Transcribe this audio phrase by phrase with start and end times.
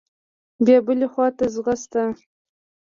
[0.65, 2.03] بيا بلې خوا ته ځغسته.